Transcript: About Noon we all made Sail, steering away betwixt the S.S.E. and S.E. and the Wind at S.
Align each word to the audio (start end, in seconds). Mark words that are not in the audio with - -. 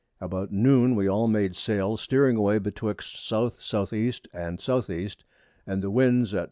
About 0.19 0.51
Noon 0.51 0.95
we 0.95 1.07
all 1.07 1.27
made 1.27 1.55
Sail, 1.55 1.95
steering 1.95 2.35
away 2.35 2.57
betwixt 2.57 3.29
the 3.29 3.45
S.S.E. 3.51 4.13
and 4.33 4.57
S.E. 4.59 5.09
and 5.67 5.83
the 5.83 5.91
Wind 5.91 6.23
at 6.29 6.33
S. 6.33 6.39